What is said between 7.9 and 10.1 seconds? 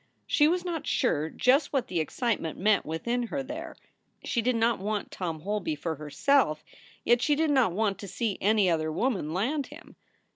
to see any other woman land him.